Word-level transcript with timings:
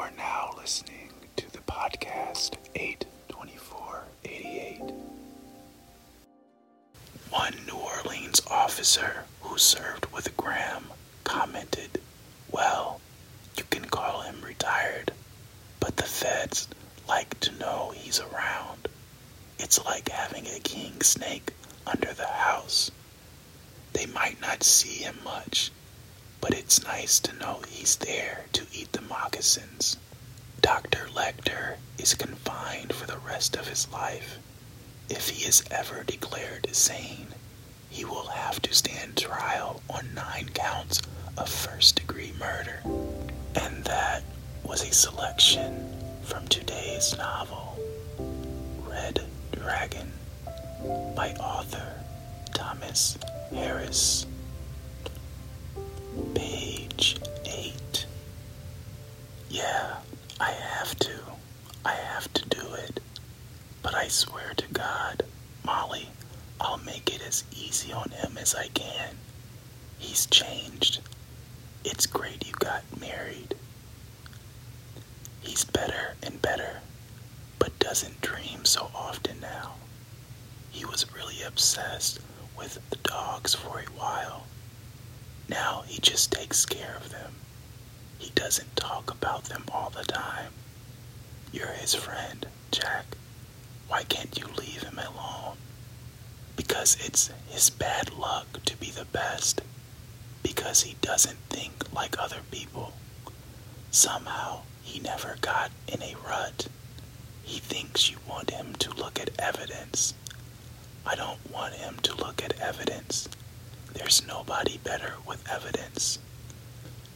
are 0.00 0.10
now 0.16 0.50
listening 0.56 1.10
to 1.36 1.52
the 1.52 1.58
podcast 1.58 2.54
82488. 2.74 4.80
One 7.28 7.54
New 7.66 7.76
Orleans 7.76 8.40
officer 8.50 9.24
who 9.42 9.58
served 9.58 10.06
with 10.06 10.34
Graham 10.38 10.84
commented, 11.24 12.00
Well, 12.50 12.98
you 13.58 13.64
can 13.68 13.84
call 13.84 14.22
him 14.22 14.40
retired, 14.42 15.12
but 15.80 15.98
the 15.98 16.04
feds 16.04 16.66
like 17.06 17.38
to 17.40 17.52
know 17.58 17.92
he's 17.94 18.20
around. 18.20 18.88
It's 19.58 19.84
like 19.84 20.08
having 20.08 20.46
a 20.46 20.60
king 20.60 21.02
snake 21.02 21.52
under 21.86 22.14
the 22.14 22.26
house. 22.26 22.90
They 23.92 24.06
might 24.06 24.40
not 24.40 24.62
see 24.62 25.02
him 25.02 25.18
much, 25.24 25.70
but 26.40 26.54
it's 26.54 26.82
nice 26.84 27.20
to 27.20 27.32
know 27.34 27.60
he's 27.68 27.96
there 27.96 28.44
to 28.52 28.66
eat 28.72 28.92
the 28.92 29.02
moccasins. 29.02 29.96
Dr. 30.60 31.06
Lecter 31.14 31.76
is 31.98 32.14
confined 32.14 32.92
for 32.92 33.06
the 33.06 33.18
rest 33.18 33.56
of 33.56 33.68
his 33.68 33.90
life. 33.92 34.38
If 35.08 35.28
he 35.30 35.44
is 35.46 35.64
ever 35.70 36.04
declared 36.04 36.68
sane, 36.74 37.28
he 37.88 38.04
will 38.04 38.28
have 38.28 38.60
to 38.62 38.72
stand 38.74 39.16
trial 39.16 39.82
on 39.90 40.14
nine 40.14 40.50
counts 40.54 41.00
of 41.36 41.48
first 41.48 41.96
degree 41.96 42.32
murder. 42.38 42.80
And 43.54 43.84
that 43.84 44.22
was 44.64 44.82
a 44.82 44.92
selection 44.92 45.96
from 46.22 46.46
today's 46.48 47.16
novel, 47.16 47.78
Red 48.88 49.20
Dragon, 49.52 50.12
by 51.16 51.34
author 51.40 51.94
Thomas 52.54 53.18
Harris. 53.50 54.26
Page 56.34 57.16
8. 57.46 58.06
Yeah, 59.48 59.96
I 60.40 60.50
have 60.50 60.94
to. 61.00 61.18
I 61.84 61.92
have 61.94 62.32
to 62.34 62.48
do 62.48 62.74
it. 62.74 63.00
But 63.82 63.94
I 63.94 64.08
swear 64.08 64.52
to 64.56 64.66
God, 64.72 65.22
Molly, 65.64 66.08
I'll 66.60 66.78
make 66.78 67.14
it 67.14 67.22
as 67.26 67.44
easy 67.52 67.92
on 67.92 68.10
him 68.10 68.36
as 68.38 68.54
I 68.54 68.68
can. 68.68 69.16
He's 69.98 70.26
changed. 70.26 71.00
It's 71.84 72.06
great 72.06 72.46
you 72.46 72.52
got 72.54 72.82
married. 73.00 73.54
He's 75.40 75.64
better 75.64 76.14
and 76.22 76.40
better, 76.42 76.80
but 77.58 77.78
doesn't 77.78 78.20
dream 78.20 78.64
so 78.64 78.90
often 78.94 79.40
now. 79.40 79.74
He 80.70 80.84
was 80.84 81.12
really 81.14 81.42
obsessed 81.42 82.20
with 82.56 82.78
the 82.90 82.96
dogs 82.96 83.54
for 83.54 83.80
a 83.80 83.84
while. 83.98 84.46
Now 85.50 85.82
he 85.88 86.00
just 86.00 86.30
takes 86.30 86.64
care 86.64 86.94
of 86.96 87.10
them. 87.10 87.32
He 88.18 88.30
doesn't 88.36 88.76
talk 88.76 89.10
about 89.10 89.44
them 89.46 89.64
all 89.72 89.90
the 89.90 90.04
time. 90.04 90.52
You're 91.52 91.72
his 91.72 91.92
friend, 91.92 92.46
Jack. 92.70 93.16
Why 93.88 94.04
can't 94.04 94.38
you 94.38 94.46
leave 94.56 94.84
him 94.84 94.98
alone? 94.98 95.56
Because 96.54 96.96
it's 97.04 97.30
his 97.48 97.68
bad 97.68 98.12
luck 98.14 98.62
to 98.64 98.76
be 98.76 98.92
the 98.92 99.06
best. 99.06 99.60
Because 100.44 100.82
he 100.82 100.94
doesn't 101.00 101.38
think 101.48 101.92
like 101.92 102.16
other 102.16 102.42
people. 102.52 102.92
Somehow, 103.90 104.60
he 104.82 105.00
never 105.00 105.36
got 105.40 105.72
in 105.88 106.00
a 106.00 106.14
rut. 106.24 106.68
He 107.42 107.58
thinks 107.58 108.08
you 108.08 108.18
want 108.28 108.50
him 108.50 108.74
to 108.76 108.94
look 108.94 109.18
at 109.18 109.30
evidence. 109.40 110.14
I 111.04 111.16
don't 111.16 111.40
want 111.50 111.74
him 111.74 111.96
to 112.04 112.14
look 112.14 112.40
at 112.44 112.58
evidence. 112.60 113.28
There's 113.94 114.26
nobody 114.26 114.78
better 114.78 115.14
with 115.26 115.48
evidence. 115.50 116.18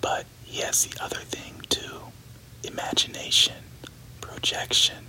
But 0.00 0.26
he 0.44 0.60
has 0.62 0.86
the 0.86 1.02
other 1.02 1.16
thing 1.20 1.62
too 1.68 2.00
imagination, 2.64 3.62
projection, 4.20 5.06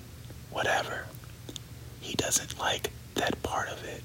whatever. 0.51 1.05
He 2.01 2.15
doesn't 2.15 2.59
like 2.59 2.91
that 3.15 3.41
part 3.43 3.69
of 3.69 3.83
it. 3.83 4.03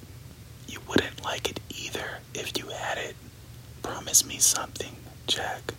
You 0.69 0.81
wouldn't 0.89 1.25
like 1.25 1.51
it 1.51 1.61
either 1.70 2.19
if 2.35 2.57
you 2.59 2.69
had 2.69 2.98
it. 2.98 3.17
Promise 3.83 4.25
me 4.27 4.39
something, 4.39 4.97
Jack. 5.27 5.75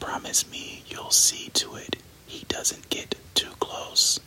Promise 0.00 0.50
me 0.50 0.84
you'll 0.88 1.10
see 1.10 1.48
to 1.54 1.76
it 1.76 1.96
he 2.26 2.44
doesn't 2.48 2.88
get 2.90 3.14
too 3.34 3.52
close. 3.60 4.20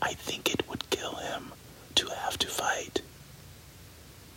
I 0.00 0.14
think 0.14 0.52
it 0.52 0.68
would 0.68 0.88
kill 0.90 1.16
him 1.16 1.52
to 1.96 2.08
have 2.08 2.38
to 2.38 2.46
fight. 2.48 3.02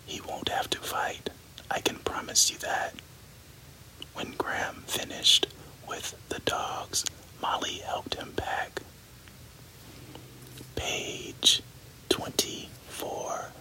He 0.05 0.21
won't 0.21 0.49
have 0.49 0.69
to 0.71 0.79
fight. 0.79 1.29
I 1.69 1.79
can 1.81 1.97
promise 1.99 2.49
you 2.51 2.57
that. 2.59 2.95
When 4.13 4.31
Graham 4.37 4.83
finished 4.87 5.47
with 5.87 6.15
the 6.29 6.39
dogs, 6.39 7.05
Molly 7.41 7.79
helped 7.85 8.15
him 8.15 8.33
pack. 8.35 8.81
Page 10.75 11.61
24. 12.09 13.51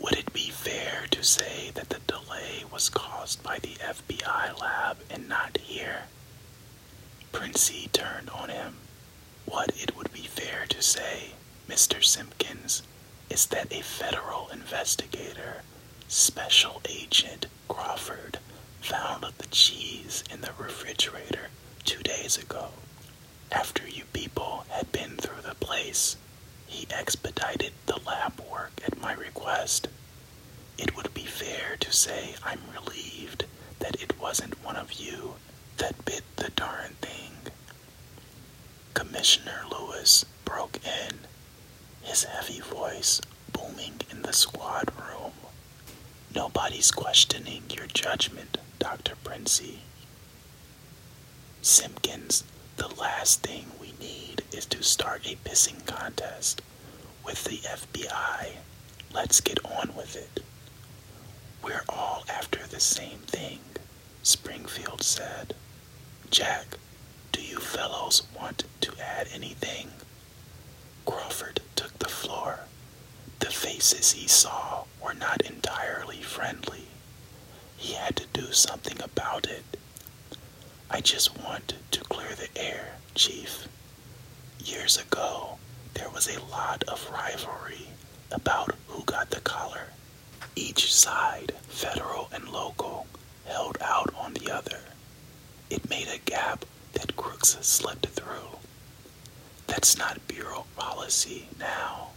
Would 0.00 0.14
it 0.16 0.32
be 0.32 0.50
fair 0.50 1.06
to 1.10 1.22
say 1.22 1.70
that 1.74 1.88
the 1.90 2.00
delay 2.06 2.64
was 2.72 2.88
caused 2.88 3.42
by 3.42 3.58
the 3.58 3.74
FBI 3.76 4.58
lab 4.60 4.98
and 5.10 5.28
not 5.28 5.58
here? 5.58 6.04
Princi 7.32 7.90
turned 7.92 8.30
on 8.30 8.48
him. 8.48 8.76
What 9.46 9.70
it 9.76 9.96
would 9.96 10.12
be 10.12 10.22
fair 10.22 10.66
to 10.68 10.82
say, 10.82 11.32
Mr. 11.68 12.02
Simpkins, 12.02 12.82
is 13.30 13.46
that 13.46 13.72
a 13.72 13.82
federal 13.82 14.48
investigator, 14.48 15.62
Special 16.08 16.82
Agent 16.88 17.46
Crawford, 17.68 18.38
found 18.80 19.24
the 19.38 19.46
cheese 19.48 20.24
in 20.32 20.40
the 20.40 20.50
refrigerator 20.58 21.48
two 21.84 22.02
days 22.02 22.36
ago. 22.36 22.68
After 23.52 23.86
you 23.88 24.04
people 24.12 24.64
had 24.68 24.90
been 24.92 25.16
through 25.16 25.42
the 25.42 25.54
place, 25.54 26.16
he 26.66 26.86
expedited 26.90 27.72
the 27.86 28.00
lab 28.06 28.40
work 28.50 28.72
at 28.84 29.00
my 29.00 29.12
request. 29.14 29.88
It 30.78 30.96
would 30.96 31.12
be 31.14 31.24
fair 31.24 31.76
to 31.80 31.92
say 31.92 32.34
I'm 32.44 32.60
relieved 32.74 33.44
that 33.78 34.00
it 34.00 34.18
wasn't 34.20 34.62
one 34.64 34.76
of 34.76 34.92
you 34.94 35.34
that 35.78 36.04
bit 36.04 36.22
the 36.36 36.50
darn 36.50 36.92
thing. 37.00 37.32
Commissioner 38.94 39.62
Lewis 39.70 40.24
broke 40.44 40.78
in, 40.84 41.14
his 42.02 42.24
heavy 42.24 42.60
voice 42.60 43.20
booming 43.52 44.00
in 44.10 44.22
the 44.22 44.32
squad 44.32 44.90
room. 44.96 45.32
Nobody's 46.34 46.90
questioning 46.90 47.62
your 47.70 47.86
judgment, 47.86 48.58
Dr. 48.78 49.14
Princi. 49.24 49.76
Simpkins, 51.62 52.44
the 52.76 52.88
last 52.88 53.42
thing 53.42 53.66
we 53.80 53.92
need 54.00 54.42
is 54.52 54.66
to 54.66 54.82
start 54.82 55.26
a 55.26 55.36
pissing 55.48 55.84
contest 55.86 56.62
with 57.24 57.44
the 57.44 57.58
FBI. 57.58 58.52
Let's 59.12 59.40
get 59.40 59.58
on 59.64 59.94
with 59.96 60.16
it. 60.16 60.42
We're 61.62 61.84
all 61.88 62.24
after 62.28 62.66
the 62.66 62.80
same 62.80 63.18
thing, 63.26 63.58
Springfield 64.22 65.02
said. 65.02 65.54
Jack, 66.30 66.78
do 67.32 67.42
you 67.42 67.58
fellows 67.58 68.22
want 68.38 68.64
to 68.80 68.92
add 69.00 69.28
anything? 69.32 69.90
Crawford 71.04 71.60
took 71.76 71.98
the 71.98 72.08
floor. 72.08 72.60
The 73.40 73.50
faces 73.80 74.12
he 74.12 74.28
saw 74.28 74.84
were 75.02 75.14
not 75.14 75.40
entirely 75.40 76.20
friendly. 76.20 76.86
He 77.78 77.94
had 77.94 78.14
to 78.16 78.26
do 78.26 78.52
something 78.52 79.00
about 79.02 79.46
it. 79.46 79.64
I 80.90 81.00
just 81.00 81.42
want 81.42 81.72
to 81.92 82.00
clear 82.00 82.34
the 82.34 82.50
air, 82.60 82.96
Chief. 83.14 83.66
Years 84.62 84.98
ago, 84.98 85.56
there 85.94 86.10
was 86.10 86.28
a 86.28 86.44
lot 86.50 86.84
of 86.88 87.10
rivalry 87.10 87.86
about 88.30 88.74
who 88.88 89.02
got 89.04 89.30
the 89.30 89.40
collar. 89.40 89.88
Each 90.54 90.92
side, 90.92 91.52
federal 91.68 92.28
and 92.34 92.50
local, 92.50 93.06
held 93.46 93.78
out 93.80 94.12
on 94.14 94.34
the 94.34 94.50
other. 94.50 94.80
It 95.70 95.88
made 95.88 96.08
a 96.08 96.18
gap 96.30 96.66
that 96.92 97.16
crooks 97.16 97.56
slipped 97.62 98.08
through. 98.08 98.58
That's 99.68 99.96
not 99.96 100.28
Bureau 100.28 100.66
policy 100.76 101.48
now, 101.58 102.08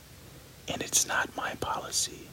and 0.67 0.81
it's 0.81 1.07
not 1.07 1.35
my 1.35 1.55
policy. 1.55 2.27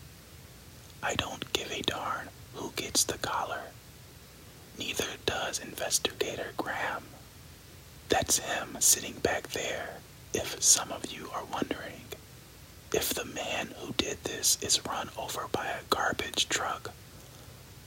I 1.02 1.14
don't 1.14 1.52
give 1.52 1.70
a 1.72 1.82
darn 1.82 2.28
who 2.54 2.72
gets 2.76 3.04
the 3.04 3.18
collar. 3.18 3.62
Neither 4.78 5.06
does 5.26 5.58
Investigator 5.58 6.52
Graham. 6.56 7.04
That's 8.08 8.38
him 8.38 8.76
sitting 8.80 9.14
back 9.22 9.48
there, 9.48 9.98
if 10.34 10.62
some 10.62 10.90
of 10.92 11.12
you 11.12 11.30
are 11.34 11.44
wondering. 11.44 12.04
If 12.92 13.14
the 13.14 13.24
man 13.24 13.74
who 13.78 13.92
did 13.94 14.22
this 14.24 14.58
is 14.60 14.84
run 14.84 15.10
over 15.16 15.46
by 15.52 15.66
a 15.66 15.84
garbage 15.90 16.48
truck, 16.48 16.90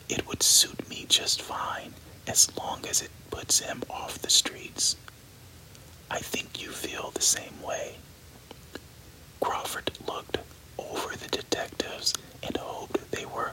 it 0.09 0.25
would 0.27 0.41
suit 0.43 0.87
me 0.89 1.05
just 1.09 1.41
fine 1.41 1.93
as 2.27 2.55
long 2.57 2.85
as 2.87 3.01
it 3.01 3.11
puts 3.29 3.59
him 3.59 3.83
off 3.89 4.19
the 4.19 4.29
streets. 4.29 4.95
I 6.09 6.19
think 6.19 6.61
you 6.61 6.69
feel 6.71 7.11
the 7.11 7.21
same 7.21 7.61
way. 7.61 7.95
Crawford 9.43 9.91
looked 10.07 10.37
over 10.77 11.15
the 11.17 11.27
detectives 11.27 12.13
and 12.41 12.55
hoped 12.55 13.11
they 13.11 13.25
were 13.25 13.51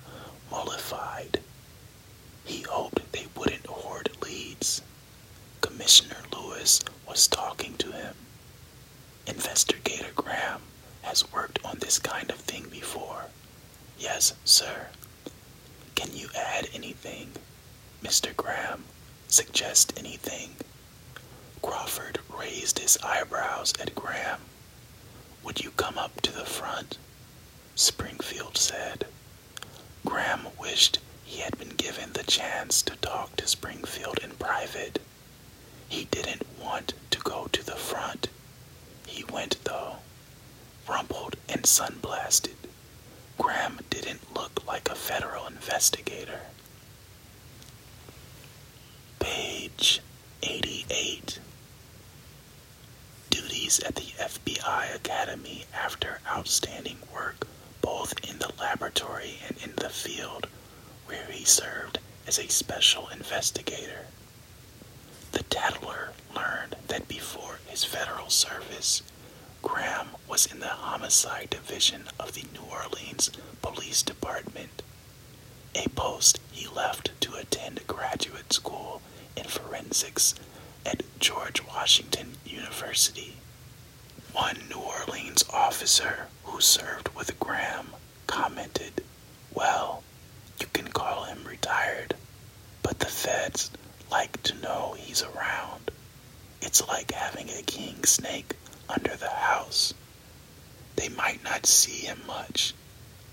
mollified. 0.50 1.40
He 2.44 2.62
hoped 2.62 3.10
they 3.12 3.26
wouldn't 3.36 3.66
hoard 3.66 4.10
leads. 4.22 4.82
Commissioner 5.60 6.22
Lewis 6.32 6.80
was 7.08 7.26
talking 7.26 7.74
to 7.78 7.90
him. 7.90 8.14
Investigator 9.26 10.12
Graham 10.14 10.62
has 11.02 11.30
worked 11.32 11.58
on 11.64 11.78
this 11.80 11.98
kind 11.98 12.30
of 12.30 12.36
thing 12.36 12.68
before. 12.70 13.24
Yes, 13.98 14.34
sir. 14.44 14.88
Can 15.96 16.14
you 16.14 16.28
add 16.36 16.68
anything? 16.72 17.32
Mr. 18.02 18.34
Graham, 18.36 18.84
suggest 19.28 19.92
anything? 19.98 20.54
Crawford 21.62 22.20
raised 22.28 22.78
his 22.78 22.96
eyebrows 23.02 23.72
at 23.80 23.94
Graham. 23.94 24.40
Would 25.44 25.62
you 25.64 25.70
come 25.72 25.98
up 25.98 26.20
to 26.22 26.32
the 26.32 26.44
front? 26.44 26.98
Springfield 27.74 28.56
said. 28.56 29.06
Graham 30.04 30.46
wished 30.58 30.98
he 31.24 31.40
had 31.40 31.56
been 31.58 31.70
given 31.70 32.12
the 32.12 32.22
chance 32.24 32.82
to 32.82 32.96
talk 32.96 33.36
to 33.36 33.46
Springfield 33.46 34.18
in 34.22 34.30
private. 34.32 35.00
He 35.88 36.04
didn't 36.04 36.46
want 36.60 36.94
to 37.10 37.18
go 37.20 37.46
to 37.52 37.64
the 37.64 37.76
front. 37.76 38.28
He 39.06 39.24
went, 39.24 39.62
though, 39.64 39.96
rumpled 40.88 41.36
and 41.48 41.62
sunblasted. 41.62 42.54
Graham 43.38 43.80
didn't 43.90 44.34
look 44.34 44.66
like 44.66 44.88
a 44.88 44.94
federal 44.94 45.46
investigator. 45.46 46.40
Page 49.18 50.00
88 50.42 51.38
Duties 53.30 53.80
at 53.80 53.94
the 53.94 54.09
FBI 54.30 54.94
Academy 54.94 55.64
after 55.74 56.20
outstanding 56.24 56.98
work 57.12 57.48
both 57.82 58.14
in 58.28 58.38
the 58.38 58.52
laboratory 58.60 59.38
and 59.48 59.56
in 59.64 59.72
the 59.76 59.88
field 59.88 60.46
where 61.06 61.26
he 61.26 61.44
served 61.44 61.98
as 62.28 62.38
a 62.38 62.46
special 62.48 63.08
investigator. 63.08 64.06
The 65.32 65.42
Tattler 65.42 66.12
learned 66.34 66.76
that 66.86 67.08
before 67.08 67.58
his 67.66 67.82
federal 67.82 68.30
service, 68.30 69.02
Graham 69.62 70.10
was 70.28 70.46
in 70.46 70.60
the 70.60 70.68
homicide 70.68 71.50
division 71.50 72.04
of 72.20 72.32
the 72.34 72.44
New 72.52 72.62
Orleans 72.70 73.30
Police 73.62 74.02
Department, 74.02 74.82
a 75.74 75.88
post 75.88 76.38
he 76.52 76.68
left 76.68 77.10
to 77.22 77.34
attend 77.34 77.84
graduate 77.88 78.52
school 78.52 79.02
in 79.36 79.44
forensics 79.44 80.34
at 80.86 81.02
George 81.18 81.62
Washington 81.66 82.36
University. 82.44 83.36
One 84.32 84.68
New 84.68 84.78
Orleans 84.78 85.44
officer 85.50 86.28
who 86.44 86.60
served 86.60 87.08
with 87.14 87.38
Graham 87.40 87.94
commented, 88.26 89.02
Well, 89.52 90.02
you 90.60 90.66
can 90.72 90.88
call 90.88 91.24
him 91.24 91.44
retired, 91.44 92.14
but 92.82 92.98
the 92.98 93.06
feds 93.06 93.70
like 94.10 94.42
to 94.44 94.54
know 94.54 94.94
he's 94.98 95.22
around. 95.22 95.90
It's 96.60 96.86
like 96.86 97.12
having 97.12 97.50
a 97.50 97.62
king 97.62 98.04
snake 98.04 98.54
under 98.88 99.16
the 99.16 99.30
house. 99.30 99.94
They 100.96 101.08
might 101.08 101.42
not 101.42 101.66
see 101.66 102.06
him 102.06 102.22
much, 102.26 102.74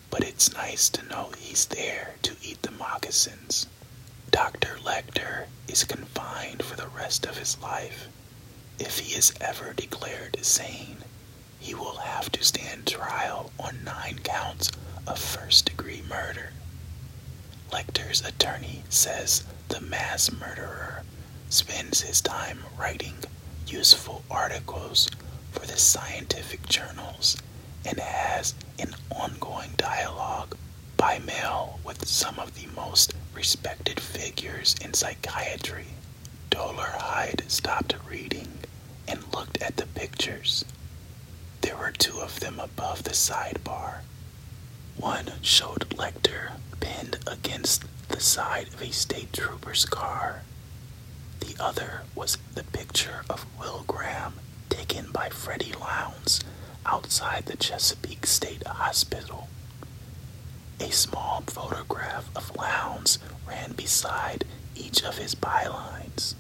but 0.10 0.24
it's 0.24 0.54
nice 0.54 0.90
to 0.90 1.04
know 1.06 1.32
he's 1.38 1.66
there 1.66 2.16
to 2.24 2.36
eat 2.42 2.62
the 2.62 2.72
moccasins. 2.72 3.68
Dr. 4.32 4.78
Lecter 4.84 5.46
is 5.68 5.84
confined 5.84 6.64
for 6.64 6.76
the 6.76 6.88
rest 6.88 7.26
of 7.26 7.38
his 7.38 7.58
life. 7.60 8.08
If 8.80 9.00
he 9.00 9.16
is 9.16 9.34
ever 9.42 9.74
declared 9.74 10.38
sane, 10.46 10.98
he 11.60 11.74
will 11.74 11.98
have 11.98 12.32
to 12.32 12.44
stand 12.44 12.88
trial 12.88 13.52
on 13.60 13.84
nine 13.84 14.20
counts 14.24 14.72
of 15.08 15.20
first 15.20 15.66
degree 15.66 16.04
murder. 16.08 16.52
Lecter's 17.72 18.22
attorney 18.22 18.84
says 18.90 19.44
the 19.70 19.82
mass 19.82 20.32
murderer 20.32 21.04
spends 21.50 22.02
his 22.02 22.22
time 22.22 22.60
writing 22.78 23.16
useful 23.68 24.24
articles 24.30 25.10
for 25.52 25.66
the 25.66 25.78
scientific 25.78 26.68
journals 26.68 27.38
and 27.86 28.00
has 28.00 28.54
an 28.80 28.96
ongoing 29.10 29.72
dialogue 29.78 30.56
by 30.98 31.20
mail 31.20 31.80
with 31.84 32.08
some 32.08 32.40
of 32.40 32.54
the 32.56 32.68
most 32.76 33.14
respected 33.34 34.00
figures 34.00 34.76
in 34.82 34.94
psychiatry. 34.94 35.88
Dolarhyde 36.50 37.50
stopped 37.50 37.96
reading 38.10 38.48
and 39.08 39.24
looked 39.34 39.62
at 39.62 39.78
the 39.78 39.86
pictures. 39.88 40.66
There 41.62 41.78
were 41.78 41.92
two 41.92 42.20
of 42.20 42.40
them 42.40 42.60
above 42.60 43.04
the 43.04 43.12
sidebar. 43.12 44.02
One 44.98 45.32
showed 45.42 45.90
Lecter 45.92 46.54
pinned 46.80 47.20
against 47.28 47.84
the 48.10 48.20
side 48.20 48.68
of 48.74 48.82
a 48.82 48.92
state 48.92 49.34
trooper's 49.34 49.86
car. 49.86 50.44
The 51.40 51.56
other 51.60 52.04
was 52.16 52.38
the 52.56 52.64
picture 52.64 53.24
of 53.30 53.46
Will 53.60 53.84
Graham 53.88 54.34
taken 54.70 55.12
by 55.12 55.30
Freddy 55.30 55.74
Lounds 55.74 56.44
outside 56.86 57.46
the 57.46 57.58
Chesapeake 57.58 58.26
State 58.26 58.66
Hospital. 58.66 59.48
A 60.80 60.92
small 60.92 61.42
photograph 61.48 62.30
of 62.36 62.56
Lounds 62.56 63.20
ran 63.48 63.74
beside 63.74 64.46
each 64.76 65.04
of 65.04 65.18
his 65.18 65.36
bylines. 65.36 66.36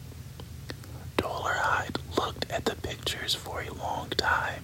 Dolarhyde 1.17 1.97
looked 1.97 2.06
for 3.15 3.61
a 3.61 3.73
long 3.73 4.09
time. 4.09 4.63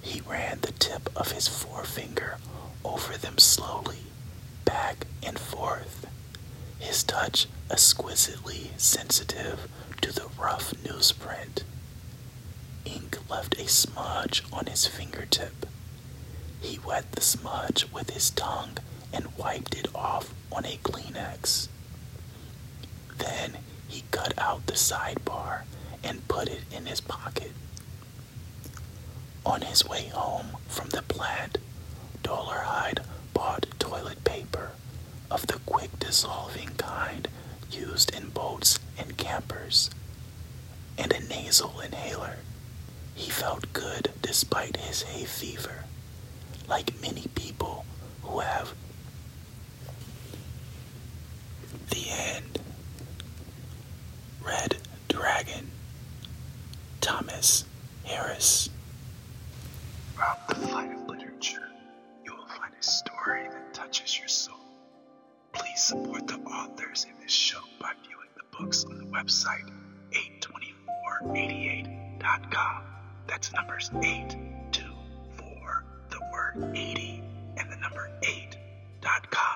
He 0.00 0.20
ran 0.20 0.60
the 0.60 0.70
tip 0.70 1.10
of 1.16 1.32
his 1.32 1.48
forefinger 1.48 2.38
over 2.84 3.16
them 3.16 3.38
slowly, 3.38 4.04
back 4.64 5.06
and 5.24 5.36
forth, 5.36 6.06
his 6.78 7.02
touch 7.02 7.48
exquisitely 7.68 8.70
sensitive 8.76 9.68
to 10.02 10.12
the 10.12 10.28
rough 10.38 10.72
newsprint. 10.84 11.64
Ink 12.84 13.18
left 13.28 13.58
a 13.58 13.66
smudge 13.68 14.44
on 14.52 14.66
his 14.66 14.86
fingertip. 14.86 15.66
He 16.60 16.78
wet 16.78 17.10
the 17.12 17.20
smudge 17.20 17.86
with 17.92 18.10
his 18.10 18.30
tongue 18.30 18.78
and 19.12 19.36
wiped 19.36 19.74
it 19.74 19.88
off 19.96 20.32
on 20.52 20.64
a 20.64 20.78
Kleenex. 20.84 21.66
Then 23.18 23.58
he 23.88 24.04
cut 24.12 24.32
out 24.38 24.66
the 24.66 24.74
sidebar 24.74 25.62
and 26.04 26.26
put 26.28 26.48
it 26.48 26.62
in 26.70 26.86
his 26.86 27.00
pocket. 27.00 27.52
On 29.44 29.60
his 29.60 29.84
way 29.86 30.08
home 30.08 30.56
from 30.68 30.88
the 30.90 31.02
plant, 31.02 31.58
Dolarhyde 32.22 33.04
bought 33.32 33.66
toilet 33.78 34.24
paper 34.24 34.72
of 35.30 35.46
the 35.46 35.58
quick 35.66 35.98
dissolving 35.98 36.70
kind 36.76 37.28
used 37.70 38.14
in 38.14 38.28
boats 38.30 38.78
and 38.98 39.16
campers, 39.16 39.90
and 40.98 41.12
a 41.12 41.20
nasal 41.28 41.80
inhaler. 41.80 42.38
He 43.14 43.30
felt 43.30 43.72
good 43.72 44.10
despite 44.22 44.76
his 44.76 45.02
hay 45.02 45.24
fever, 45.24 45.84
like 46.68 47.00
many 47.00 47.26
people 47.34 47.84
support 65.86 66.26
the 66.26 66.34
authors 66.40 67.06
in 67.08 67.14
this 67.22 67.30
show 67.30 67.60
by 67.80 67.92
viewing 68.02 68.26
the 68.34 68.42
books 68.58 68.84
on 68.86 68.98
the 68.98 69.04
website 69.04 69.70
82488.com. 70.42 72.82
That's 73.28 73.52
numbers 73.52 73.92
824, 73.94 75.84
the 76.10 76.18
word 76.32 76.76
80, 76.76 77.22
and 77.56 77.70
the 77.70 77.76
number 77.76 78.10
8.com. 78.20 79.55